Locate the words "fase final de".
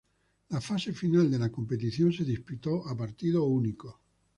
0.61-1.37